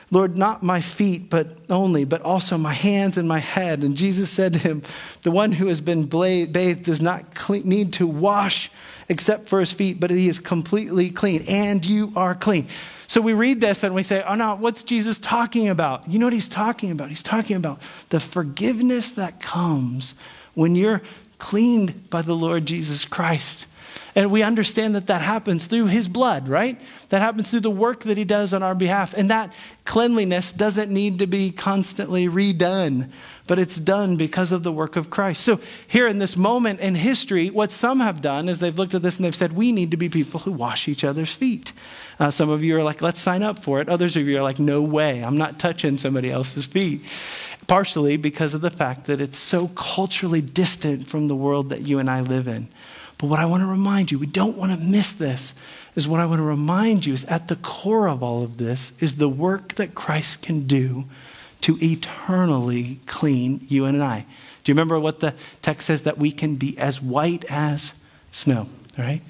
[0.10, 3.80] Lord, not my feet, but only, but also my hands and my head.
[3.80, 4.84] And Jesus said to him,
[5.24, 7.26] The one who has been bathed does not
[7.66, 8.72] need to wash
[9.10, 11.44] except for his feet, but he is completely clean.
[11.50, 12.68] And you are clean.
[13.14, 16.10] So we read this and we say, oh no, what's Jesus talking about?
[16.10, 17.10] You know what he's talking about?
[17.10, 20.16] He's talking about the forgiveness that comes
[20.56, 21.04] when you're
[21.38, 23.68] cleaned by the Lord Jesus Christ.
[24.16, 26.82] And we understand that that happens through his blood, right?
[27.10, 29.14] That happens through the work that he does on our behalf.
[29.14, 29.54] And that
[29.86, 33.12] cleanliness doesn't need to be constantly redone,
[33.46, 35.42] but it's done because of the work of Christ.
[35.42, 39.02] So, here in this moment in history, what some have done is they've looked at
[39.02, 41.74] this and they've said, we need to be people who wash each other's feet.
[42.20, 43.90] Uh, some of you are like, let's sign up for it.
[43.90, 47.02] Others of you are like, no way, I'm not touching somebody else's feet.
[47.68, 52.00] Partially because of the fact that it's so culturally distant from the world that you
[52.00, 52.70] and I live in.
[53.18, 55.54] But what I want to remind you, we don't want to miss this,
[55.96, 58.92] is what I want to remind you is at the core of all of this
[59.00, 61.06] is the work that Christ can do
[61.64, 64.26] to eternally clean you and I.
[64.64, 66.04] Do you remember what the text says?
[66.04, 67.94] That we can be as white as
[68.32, 69.22] snow, right?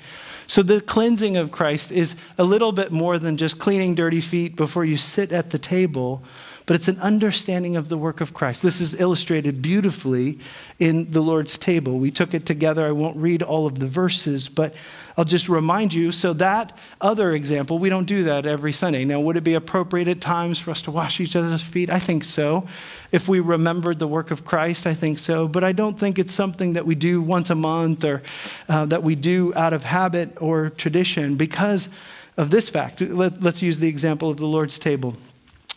[0.48, 4.56] So the cleansing of Christ is a little bit more than just cleaning dirty feet
[4.56, 6.24] before you sit at the table,
[6.66, 8.62] but it's an understanding of the work of Christ.
[8.62, 10.40] This is illustrated beautifully
[10.80, 12.00] in the Lord's table.
[12.00, 12.86] We took it together.
[12.86, 14.74] I won't read all of the verses, but
[15.18, 16.12] I'll just remind you.
[16.12, 19.06] So, that other example, we don't do that every Sunday.
[19.06, 21.90] Now, would it be appropriate at times for us to wash each other's feet?
[21.90, 22.68] I think so.
[23.12, 25.48] If we remembered the work of Christ, I think so.
[25.48, 28.24] But I don't think it's something that we do once a month or
[28.70, 31.90] uh, that we do out of habit or tradition because
[32.38, 33.02] of this fact.
[33.02, 35.16] Let, let's use the example of the Lord's table.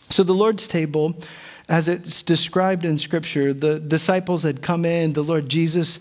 [0.09, 1.15] So, the Lord's table,
[1.67, 5.99] as it's described in Scripture, the disciples had come in, the Lord Jesus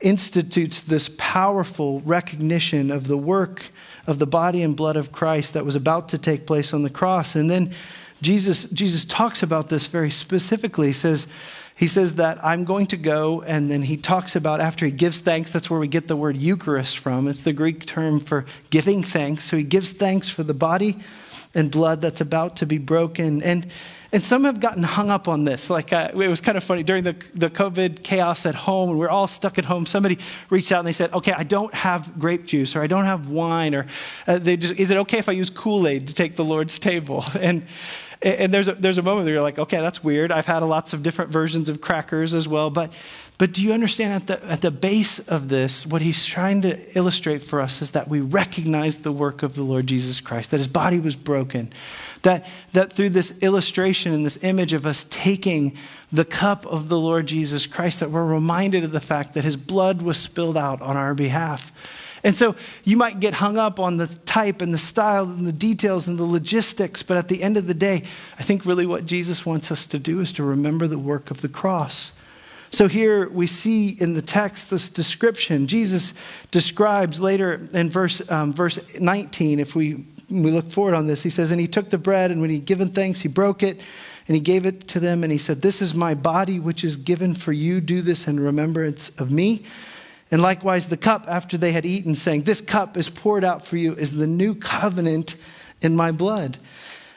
[0.00, 3.70] institutes this powerful recognition of the work
[4.06, 6.90] of the body and blood of Christ that was about to take place on the
[6.90, 7.34] cross.
[7.34, 7.74] And then
[8.22, 10.88] Jesus, Jesus talks about this very specifically.
[10.88, 11.26] He says,
[11.74, 15.18] he says that I'm going to go, and then he talks about after he gives
[15.20, 17.28] thanks, that's where we get the word Eucharist from.
[17.28, 19.44] It's the Greek term for giving thanks.
[19.44, 20.96] So he gives thanks for the body
[21.58, 23.42] and blood that's about to be broken.
[23.42, 23.66] And,
[24.12, 25.68] and some have gotten hung up on this.
[25.68, 26.82] Like, uh, it was kind of funny.
[26.82, 30.18] During the, the COVID chaos at home, and we are all stuck at home, somebody
[30.48, 33.28] reached out and they said, Okay, I don't have grape juice, or I don't have
[33.28, 33.86] wine, or
[34.26, 36.78] uh, they just, is it okay if I use Kool Aid to take the Lord's
[36.78, 37.24] table?
[37.38, 37.66] And
[38.20, 40.32] and there's a, there's a moment where you're like, okay, that's weird.
[40.32, 42.68] I've had lots of different versions of crackers as well.
[42.68, 42.92] But,
[43.38, 46.98] but do you understand at the, at the base of this, what he's trying to
[46.98, 50.56] illustrate for us is that we recognize the work of the Lord Jesus Christ, that
[50.56, 51.72] his body was broken,
[52.22, 55.76] that, that through this illustration and this image of us taking
[56.10, 59.56] the cup of the Lord Jesus Christ, that we're reminded of the fact that his
[59.56, 61.70] blood was spilled out on our behalf.
[62.24, 65.52] And so you might get hung up on the type and the style and the
[65.52, 68.02] details and the logistics, but at the end of the day,
[68.38, 71.40] I think really what Jesus wants us to do is to remember the work of
[71.40, 72.12] the cross.
[72.70, 75.66] So here we see in the text this description.
[75.66, 76.12] Jesus
[76.50, 81.30] describes later in verse, um, verse 19, if we, we look forward on this, he
[81.30, 83.80] says, And he took the bread, and when he'd given thanks, he broke it,
[84.26, 86.96] and he gave it to them, and he said, This is my body, which is
[86.96, 87.80] given for you.
[87.80, 89.64] Do this in remembrance of me.
[90.30, 93.76] And likewise, the cup after they had eaten, saying, This cup is poured out for
[93.76, 95.34] you, is the new covenant
[95.80, 96.58] in my blood.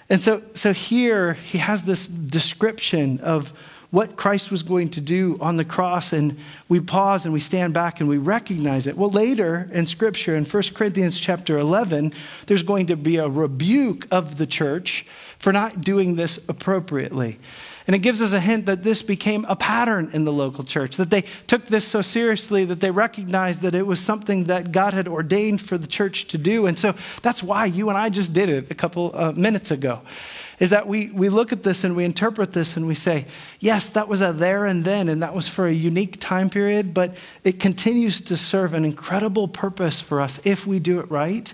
[0.09, 3.53] And so, so here he has this description of
[3.91, 6.37] what Christ was going to do on the cross, and
[6.69, 8.97] we pause and we stand back and we recognize it.
[8.97, 12.13] Well, later in Scripture, in 1 Corinthians chapter 11,
[12.47, 15.05] there's going to be a rebuke of the church
[15.39, 17.37] for not doing this appropriately.
[17.91, 20.95] And it gives us a hint that this became a pattern in the local church,
[20.95, 24.93] that they took this so seriously that they recognized that it was something that God
[24.93, 26.67] had ordained for the church to do.
[26.67, 30.03] And so that's why you and I just did it a couple uh, minutes ago.
[30.57, 33.25] Is that we, we look at this and we interpret this and we say,
[33.59, 36.93] yes, that was a there and then, and that was for a unique time period,
[36.93, 41.53] but it continues to serve an incredible purpose for us if we do it right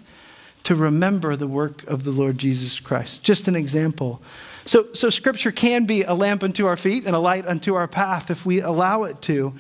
[0.65, 3.23] to remember the work of the Lord Jesus Christ.
[3.23, 4.21] Just an example.
[4.68, 7.88] So, so Scripture can be a lamp unto our feet and a light unto our
[7.88, 9.54] path if we allow it to.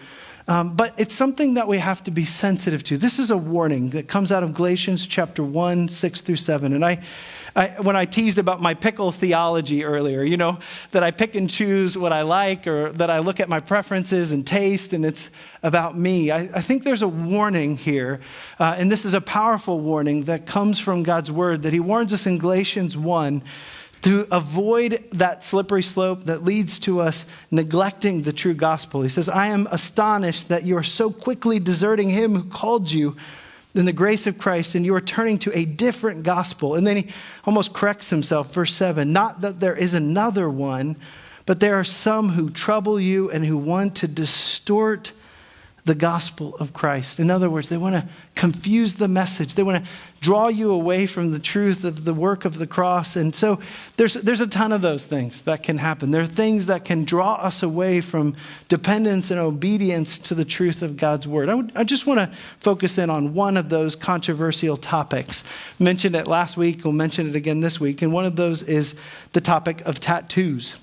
[0.49, 2.97] Um, but it's something that we have to be sensitive to.
[2.97, 6.73] This is a warning that comes out of Galatians chapter 1, 6 through 7.
[6.73, 7.01] And I,
[7.55, 10.59] I, when I teased about my pickle theology earlier, you know,
[10.91, 14.31] that I pick and choose what I like or that I look at my preferences
[14.31, 15.29] and taste and it's
[15.63, 18.19] about me, I, I think there's a warning here.
[18.59, 22.11] Uh, and this is a powerful warning that comes from God's word that He warns
[22.11, 23.41] us in Galatians 1
[24.01, 29.01] to avoid that slippery slope that leads to us neglecting the true gospel.
[29.01, 33.15] He says, I am astonished that you are so quickly deserting him who called you
[33.73, 36.75] in the grace of Christ and you are turning to a different gospel.
[36.75, 37.07] And then he
[37.45, 40.95] almost corrects himself, verse 7 Not that there is another one,
[41.45, 45.11] but there are some who trouble you and who want to distort
[45.87, 47.17] the gospel of Christ.
[47.17, 49.55] In other words, they want to confuse the message.
[49.55, 53.15] They want to draw you away from the truth of the work of the cross.
[53.15, 53.59] And so
[53.95, 56.11] there's, there's a ton of those things that can happen.
[56.11, 58.35] There are things that can draw us away from
[58.67, 61.47] dependence and obedience to the truth of God's word.
[61.47, 65.43] I, would, I just want to focus in on one of those controversial topics.
[65.79, 68.01] Mentioned it last week, we'll mention it again this week.
[68.01, 68.93] And one of those is
[69.31, 70.75] the topic of tattoos.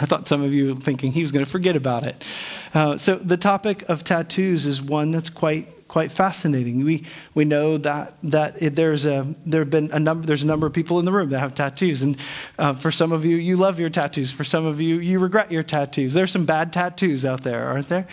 [0.00, 2.24] I thought some of you were thinking he was going to forget about it.
[2.72, 6.84] Uh, so, the topic of tattoos is one that's quite quite fascinating.
[6.84, 10.46] We, we know that, that it, there's, a, there have been a number, there's a
[10.46, 12.02] number of people in the room that have tattoos.
[12.02, 12.16] And
[12.58, 14.30] uh, for some of you, you love your tattoos.
[14.30, 16.12] For some of you, you regret your tattoos.
[16.12, 18.06] There's some bad tattoos out there, aren't there?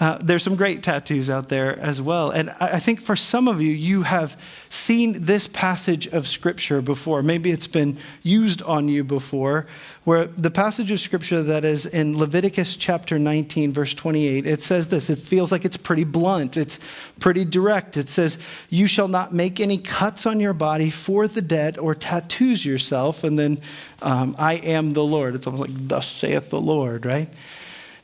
[0.00, 2.30] Uh, there's some great tattoos out there as well.
[2.30, 4.36] And I, I think for some of you, you have
[4.68, 7.22] seen this passage of Scripture before.
[7.22, 9.66] Maybe it's been used on you before,
[10.02, 14.88] where the passage of Scripture that is in Leviticus chapter 19, verse 28, it says
[14.88, 15.08] this.
[15.08, 16.78] It feels like it's pretty blunt, it's
[17.20, 17.96] pretty direct.
[17.96, 18.36] It says,
[18.68, 23.24] You shall not make any cuts on your body for the dead or tattoos yourself.
[23.24, 23.60] And then,
[24.02, 25.34] um, I am the Lord.
[25.34, 27.28] It's almost like, Thus saith the Lord, right?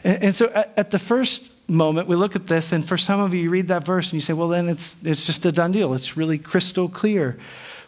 [0.02, 3.42] And, so at the first moment, we look at this, and for some of you,
[3.42, 5.94] you read that verse and you say, well, then it's, it's just a done deal.
[5.94, 7.38] It's really crystal clear.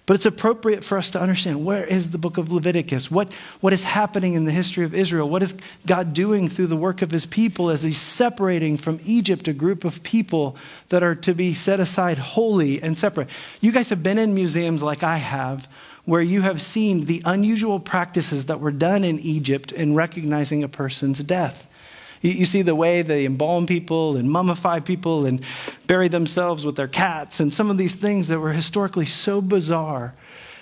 [0.05, 3.09] But it's appropriate for us to understand where is the book of Leviticus?
[3.09, 5.29] What, what is happening in the history of Israel?
[5.29, 5.55] What is
[5.87, 9.85] God doing through the work of his people as he's separating from Egypt a group
[9.85, 10.57] of people
[10.89, 13.29] that are to be set aside holy and separate?
[13.61, 15.69] You guys have been in museums like I have
[16.05, 20.69] where you have seen the unusual practices that were done in Egypt in recognizing a
[20.69, 21.69] person's death.
[22.23, 25.43] You, see the way they embalm people and mummify people and
[25.89, 30.15] bury themselves with their cats and some of these things that were historically so bizarre.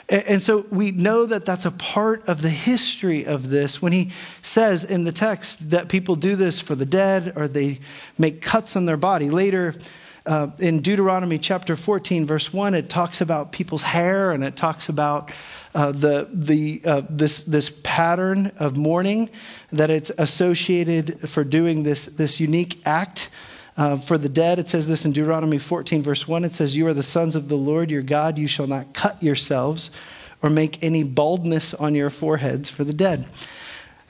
[0.09, 3.92] And, and so we know that that's a part of the history of this when
[3.92, 7.81] he says in the text that people do this for the dead or they
[8.16, 9.29] make cuts on their body.
[9.29, 9.75] Later,
[10.27, 14.88] uh, in Deuteronomy chapter 14, verse 1, it talks about people's hair and it talks
[14.88, 15.31] about
[15.74, 19.30] uh, the, the, uh, this, this pattern of mourning
[19.70, 23.28] that it's associated for doing this, this unique act.
[23.76, 26.44] Uh, for the dead, it says this in Deuteronomy 14, verse 1.
[26.44, 28.37] It says, You are the sons of the Lord your God.
[28.37, 29.90] You shall not cut yourselves
[30.42, 33.26] or make any baldness on your foreheads for the dead.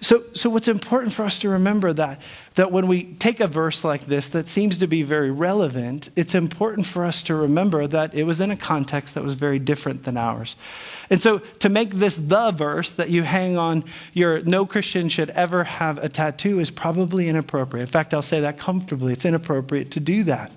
[0.03, 2.23] So, so what's important for us to remember that,
[2.55, 6.35] that when we take a verse like this that seems to be very relevant, it's
[6.35, 10.05] important for us to remember that it was in a context that was very different
[10.05, 10.57] than ours.
[11.11, 13.85] And so to make this the verse that you hang on
[14.15, 17.83] your no Christian should ever have a tattoo is probably inappropriate.
[17.89, 19.13] In fact, I'll say that comfortably.
[19.13, 20.51] It's inappropriate to do that.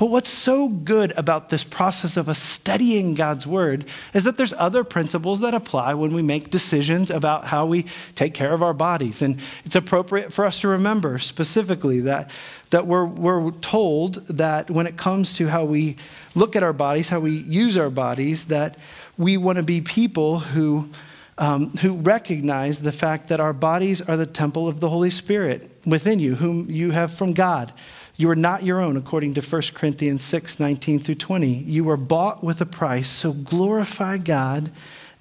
[0.00, 3.84] But what's so good about this process of us studying God's word
[4.14, 7.84] is that there's other principles that apply when we make decisions about how we
[8.14, 9.20] take care of our bodies.
[9.20, 12.30] And it's appropriate for us to remember specifically that,
[12.70, 15.96] that we're, we're told that when it comes to how we
[16.34, 18.78] look at our bodies, how we use our bodies, that
[19.18, 20.88] we want to be people who,
[21.36, 25.70] um, who recognize the fact that our bodies are the temple of the Holy Spirit
[25.84, 27.70] within you, whom you have from God.
[28.20, 31.46] You are not your own, according to 1 Corinthians 6 19 through 20.
[31.46, 34.70] You were bought with a price, so glorify God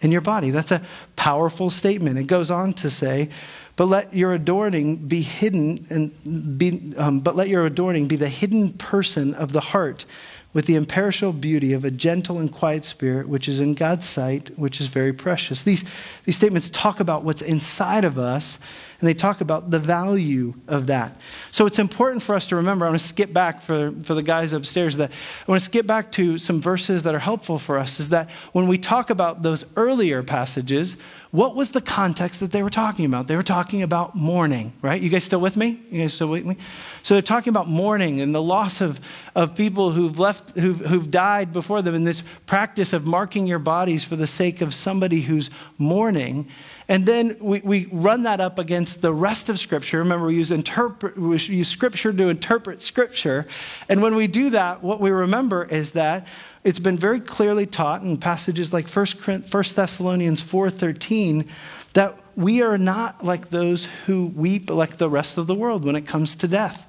[0.02, 0.50] in your body.
[0.50, 0.82] That's a
[1.16, 2.20] powerful statement.
[2.20, 3.30] It goes on to say,
[3.78, 8.28] but let your adorning be hidden and be, um, but let your adorning be the
[8.28, 10.04] hidden person of the heart
[10.52, 14.58] with the imperishable beauty of a gentle and quiet spirit, which is in God's sight,
[14.58, 15.62] which is very precious.
[15.62, 15.84] These,
[16.26, 18.58] these statements talk about what's inside of us,
[19.00, 21.22] and they talk about the value of that.
[21.52, 22.86] So it's important for us to remember.
[22.86, 25.86] I want to skip back for, for the guys upstairs that I want to skip
[25.86, 28.00] back to some verses that are helpful for us.
[28.00, 30.96] Is that when we talk about those earlier passages,
[31.32, 33.28] what was the context that they were talking about?
[33.28, 35.00] They were talking about mourning, right?
[35.00, 35.80] You guys still with me?
[35.92, 36.58] You guys still with me?
[37.04, 39.00] So they're talking about mourning and the loss of,
[39.36, 43.60] of people who've left, who've, who've died before them in this practice of marking your
[43.60, 46.48] bodies for the sake of somebody who's mourning.
[46.88, 50.00] And then we, we run that up against the rest of Scripture.
[50.00, 53.46] Remember, we use, interpret, we use Scripture to interpret Scripture.
[53.88, 56.28] And when we do that, what we remember is that
[56.64, 59.06] it's been very clearly taught in passages like 1
[59.46, 61.48] Thessalonians 4.13
[61.94, 65.96] that we are not like those who weep like the rest of the world when
[65.96, 66.86] it comes to death.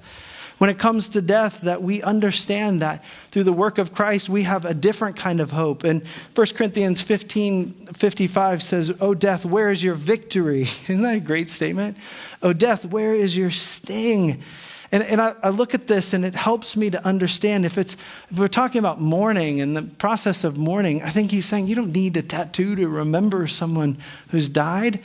[0.57, 4.43] When it comes to death, that we understand that through the work of Christ, we
[4.43, 5.83] have a different kind of hope.
[5.83, 6.05] And
[6.35, 10.67] 1 Corinthians 15 55 says, Oh, death, where is your victory?
[10.87, 11.97] Isn't that a great statement?
[12.43, 14.43] Oh, death, where is your sting?
[14.91, 17.93] And, and I, I, look at this and it helps me to understand if it's
[18.29, 21.75] if we're talking about mourning and the process of mourning, I think he's saying you
[21.75, 23.97] don't need a tattoo to remember someone
[24.31, 24.99] who's died,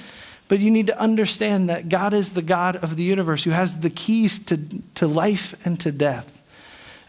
[0.49, 3.81] but you need to understand that God is the God of the universe who has
[3.81, 4.59] the keys to,
[4.96, 6.36] to life and to death.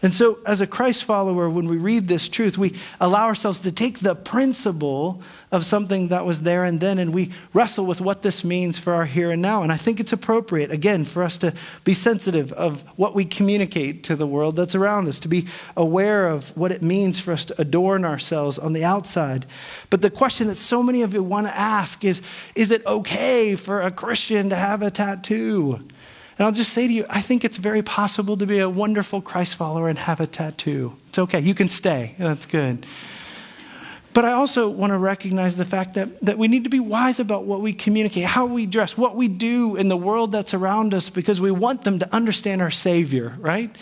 [0.00, 3.72] And so, as a Christ follower, when we read this truth, we allow ourselves to
[3.72, 8.22] take the principle of something that was there and then, and we wrestle with what
[8.22, 9.64] this means for our here and now.
[9.64, 14.04] And I think it's appropriate, again, for us to be sensitive of what we communicate
[14.04, 17.44] to the world that's around us, to be aware of what it means for us
[17.46, 19.46] to adorn ourselves on the outside.
[19.90, 22.22] But the question that so many of you want to ask is
[22.54, 25.80] Is it okay for a Christian to have a tattoo?
[26.38, 29.20] And I'll just say to you, I think it's very possible to be a wonderful
[29.20, 30.96] Christ follower and have a tattoo.
[31.08, 31.40] It's okay.
[31.40, 32.14] You can stay.
[32.16, 32.86] That's good.
[34.14, 37.20] But I also want to recognize the fact that, that we need to be wise
[37.20, 40.94] about what we communicate, how we dress, what we do in the world that's around
[40.94, 43.76] us, because we want them to understand our Savior, right?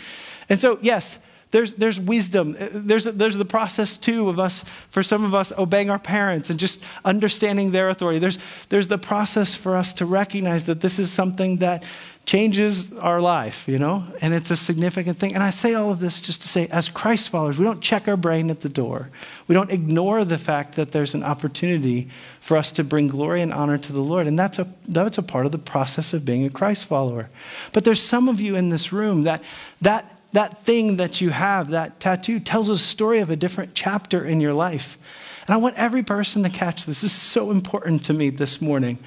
[0.49, 1.17] And so, yes,
[1.51, 2.55] there's, there's wisdom.
[2.59, 6.59] There's, there's the process, too, of us, for some of us, obeying our parents and
[6.59, 8.19] just understanding their authority.
[8.19, 8.37] There's,
[8.69, 11.83] there's the process for us to recognize that this is something that
[12.27, 15.33] changes our life, you know, and it's a significant thing.
[15.33, 18.05] And I say all of this just to say, as Christ followers, we don't check
[18.05, 19.09] our brain at the door.
[19.47, 22.09] We don't ignore the fact that there's an opportunity
[22.41, 24.27] for us to bring glory and honor to the Lord.
[24.27, 27.29] And that's a, that's a part of the process of being a Christ follower.
[27.71, 29.41] But there's some of you in this room that
[29.79, 34.25] that that thing that you have, that tattoo, tells a story of a different chapter
[34.25, 34.97] in your life.
[35.47, 36.99] And I want every person to catch this.
[36.99, 38.99] This is so important to me this morning.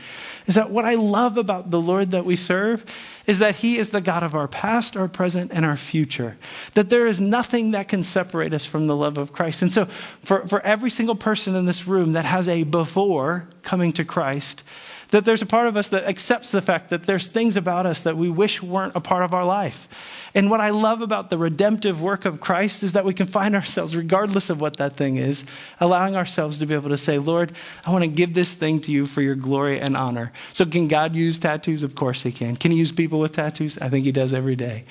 [0.47, 2.85] Is that what I love about the Lord that we serve
[3.27, 6.37] is that He is the God of our past, our present, and our future.
[6.75, 9.63] That there is nothing that can separate us from the love of Christ.
[9.63, 9.87] And so,
[10.23, 14.63] for, for every single person in this room that has a before coming to Christ,
[15.11, 18.01] that there's a part of us that accepts the fact that there's things about us
[18.03, 19.89] that we wish weren't a part of our life.
[20.35, 23.57] And what I love about the redemptive work of Christ is that we can find
[23.57, 25.43] ourselves, regardless of what that thing is,
[25.81, 27.53] allowing ourselves to be able to say, Lord,
[27.85, 30.33] I want to give this thing to you for your glory and honor.
[30.53, 31.83] So, can God use tattoos?
[31.83, 32.57] Of course, He can.
[32.57, 33.77] Can He use people with tattoos?
[33.79, 34.85] I think He does every day.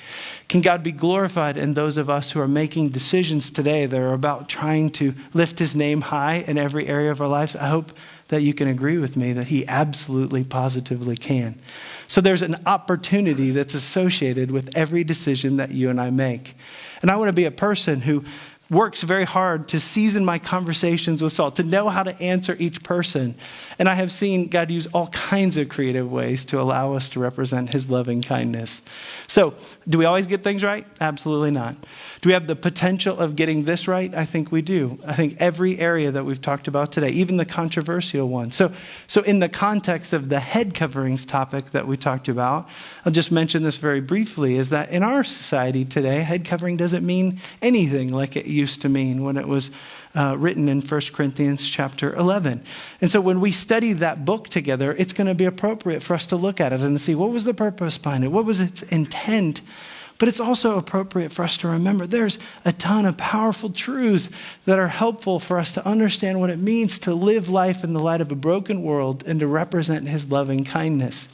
[0.48, 4.12] Can God be glorified in those of us who are making decisions today that are
[4.12, 7.56] about trying to lift His name high in every area of our lives?
[7.56, 7.92] I hope
[8.30, 11.60] that you can agree with me that He absolutely, positively can.
[12.08, 16.56] So there's an opportunity that's associated with every decision that you and I make.
[17.02, 18.24] And I want to be a person who
[18.70, 22.82] works very hard to season my conversations with salt, to know how to answer each
[22.82, 23.34] person.
[23.80, 27.18] And I have seen God use all kinds of creative ways to allow us to
[27.18, 28.82] represent his loving kindness.
[29.26, 29.54] So,
[29.88, 30.86] do we always get things right?
[31.00, 31.76] Absolutely not.
[32.20, 34.14] Do we have the potential of getting this right?
[34.14, 34.98] I think we do.
[35.06, 38.50] I think every area that we've talked about today, even the controversial one.
[38.50, 38.70] So,
[39.06, 42.68] so in the context of the head coverings topic that we talked about,
[43.06, 47.06] I'll just mention this very briefly is that in our society today, head covering doesn't
[47.06, 49.70] mean anything like it used to mean when it was
[50.14, 52.62] uh, written in 1 Corinthians chapter 11.
[53.00, 56.26] And so when we study that book together, it's going to be appropriate for us
[56.26, 58.32] to look at it and see what was the purpose behind it?
[58.32, 59.60] What was its intent?
[60.20, 62.36] But it's also appropriate for us to remember there's
[62.66, 64.28] a ton of powerful truths
[64.66, 68.02] that are helpful for us to understand what it means to live life in the
[68.02, 71.26] light of a broken world and to represent his loving kindness.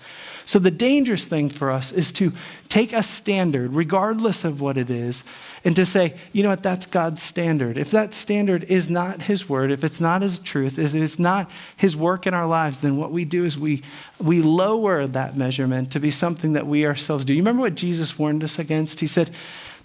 [0.47, 2.33] So, the dangerous thing for us is to
[2.69, 5.25] take a standard, regardless of what it is,
[5.65, 7.77] and to say, you know what, that's God's standard.
[7.77, 11.51] If that standard is not His word, if it's not His truth, if it's not
[11.77, 13.83] His work in our lives, then what we do is we,
[14.21, 17.35] we lower that measurement to be something that we ourselves do.
[17.35, 19.01] You remember what Jesus warned us against?
[19.01, 19.33] He said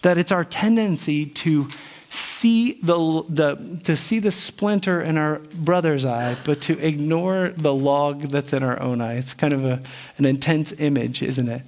[0.03, 1.69] that it's our tendency to
[2.11, 7.73] see the, the, to see the splinter in our brother's eye, but to ignore the
[7.73, 9.15] log that's in our own eye.
[9.15, 9.81] It's kind of a,
[10.17, 11.61] an intense image, isn't it?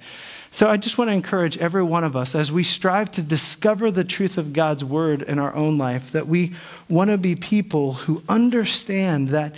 [0.50, 3.90] So I just want to encourage every one of us as we strive to discover
[3.90, 6.52] the truth of God's word in our own life, that we
[6.88, 9.54] want to be people who understand that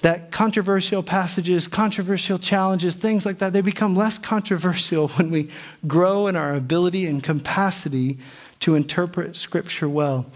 [0.00, 5.48] that controversial passages, controversial challenges, things like that, they become less controversial when we
[5.86, 8.18] grow in our ability and capacity
[8.62, 10.26] to interpret Scripture well.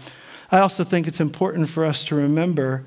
[0.51, 2.85] I also think it's important for us to remember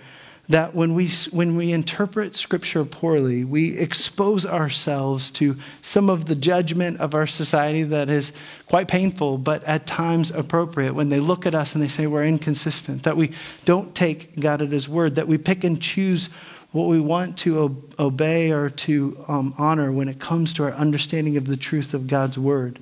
[0.49, 6.35] that when we, when we interpret Scripture poorly, we expose ourselves to some of the
[6.35, 8.33] judgment of our society that is
[8.67, 10.93] quite painful, but at times appropriate.
[10.93, 13.31] When they look at us and they say we're inconsistent, that we
[13.65, 16.29] don't take God at His word, that we pick and choose
[16.73, 21.37] what we want to obey or to um, honor when it comes to our understanding
[21.37, 22.81] of the truth of God's word.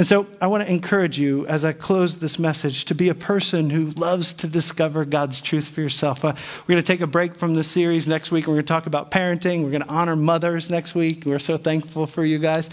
[0.00, 3.14] And so I want to encourage you as I close this message to be a
[3.14, 6.24] person who loves to discover God's truth for yourself.
[6.24, 8.46] Uh, we're going to take a break from the series next week.
[8.46, 9.62] We're going to talk about parenting.
[9.62, 11.26] We're going to honor mothers next week.
[11.26, 12.70] We're so thankful for you guys.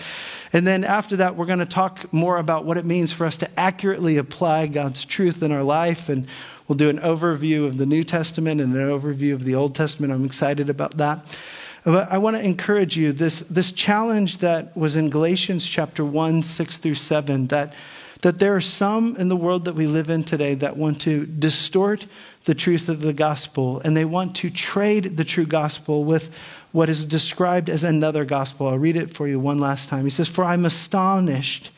[0.53, 3.36] And then after that, we're going to talk more about what it means for us
[3.36, 6.07] to accurately apply God's truth in our life.
[6.07, 6.28] And
[6.69, 10.13] we'll do an overview of the New Testament and an overview of the Old Testament.
[10.13, 11.38] I'm excited about that.
[11.88, 16.43] But I want to encourage you this, this challenge that was in Galatians chapter 1,
[16.43, 17.73] 6 through 7, that,
[18.23, 21.25] that there are some in the world that we live in today that want to
[21.25, 22.05] distort
[22.43, 26.29] the truth of the gospel and they want to trade the true gospel with
[26.73, 28.67] what is described as another gospel.
[28.67, 30.03] I'll read it for you one last time.
[30.03, 31.71] He says, For I'm astonished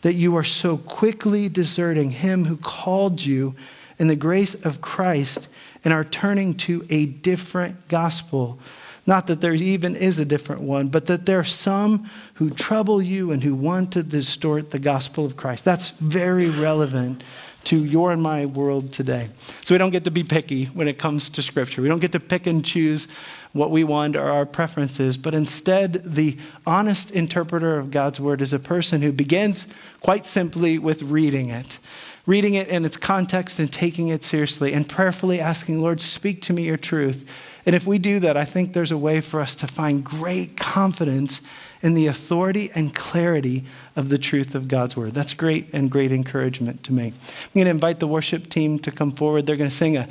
[0.00, 3.54] that you are so quickly deserting him who called you
[3.98, 5.48] in the grace of Christ
[5.84, 8.58] and are turning to a different gospel.
[9.06, 13.00] Not that there even is a different one, but that there are some who trouble
[13.02, 15.64] you and who want to distort the gospel of Christ.
[15.64, 17.22] That's very relevant
[17.64, 19.28] to your and my world today.
[19.62, 21.82] So we don't get to be picky when it comes to Scripture.
[21.82, 23.06] We don't get to pick and choose
[23.52, 28.52] what we want or our preferences, but instead, the honest interpreter of God's Word is
[28.52, 29.66] a person who begins
[30.00, 31.78] quite simply with reading it
[32.26, 36.52] reading it in its context and taking it seriously and prayerfully asking, Lord, speak to
[36.52, 37.28] me your truth.
[37.70, 40.56] And if we do that, I think there's a way for us to find great
[40.56, 41.40] confidence
[41.82, 43.64] in the authority and clarity
[43.94, 45.14] of the truth of God's word.
[45.14, 47.12] That's great and great encouragement to me.
[47.28, 49.46] I'm going to invite the worship team to come forward.
[49.46, 50.08] They're going to sing a,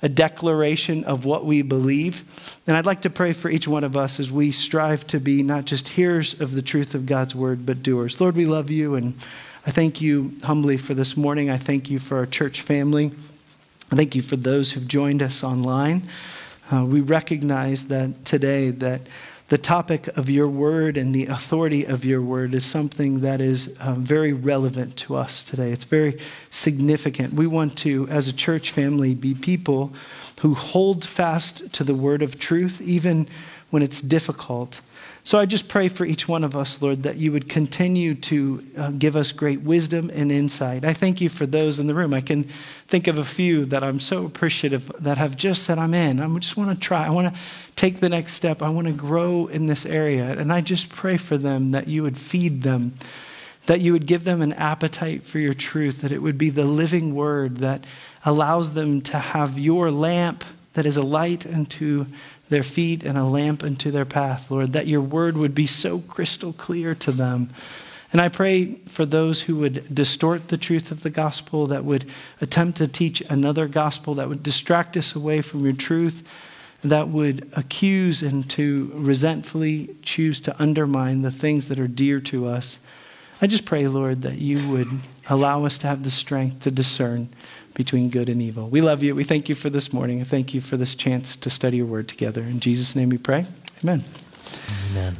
[0.00, 2.24] a declaration of what we believe.
[2.66, 5.42] And I'd like to pray for each one of us as we strive to be
[5.42, 8.22] not just hearers of the truth of God's word, but doers.
[8.22, 9.22] Lord, we love you and
[9.66, 11.50] I thank you humbly for this morning.
[11.50, 13.12] I thank you for our church family.
[13.90, 16.08] I thank you for those who've joined us online.
[16.72, 19.02] Uh, we recognize that today that
[19.48, 23.76] the topic of your word and the authority of your word is something that is
[23.80, 25.70] um, very relevant to us today.
[25.70, 26.18] It's very
[26.50, 27.34] significant.
[27.34, 29.92] We want to, as a church family, be people
[30.40, 33.28] who hold fast to the word of truth, even
[33.68, 34.80] when it's difficult.
[35.24, 38.64] So I just pray for each one of us, Lord, that you would continue to
[38.76, 40.84] uh, give us great wisdom and insight.
[40.84, 42.12] I thank you for those in the room.
[42.12, 42.42] I can
[42.88, 46.18] think of a few that I'm so appreciative that have just said, I'm in.
[46.18, 47.06] I just want to try.
[47.06, 47.40] I want to
[47.76, 48.62] take the next step.
[48.62, 50.36] I want to grow in this area.
[50.36, 52.94] And I just pray for them that you would feed them,
[53.66, 56.64] that you would give them an appetite for your truth, that it would be the
[56.64, 57.84] living word that
[58.24, 60.42] allows them to have your lamp
[60.74, 62.06] that is a light unto
[62.52, 66.00] their feet and a lamp unto their path, Lord, that your word would be so
[66.00, 67.50] crystal clear to them.
[68.12, 72.10] And I pray for those who would distort the truth of the gospel, that would
[72.42, 76.22] attempt to teach another gospel, that would distract us away from your truth,
[76.84, 82.46] that would accuse and to resentfully choose to undermine the things that are dear to
[82.46, 82.78] us.
[83.40, 84.88] I just pray, Lord, that you would
[85.26, 87.30] allow us to have the strength to discern
[87.74, 88.68] between good and evil.
[88.68, 89.14] We love you.
[89.14, 90.20] We thank you for this morning.
[90.20, 92.42] I thank you for this chance to study your word together.
[92.42, 93.46] In Jesus' name we pray.
[93.82, 94.04] Amen.
[94.90, 95.16] Amen.